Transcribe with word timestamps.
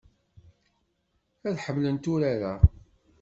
Ad 1.47 1.57
ḥemmlent 1.65 2.11
urar-a. 2.13 2.53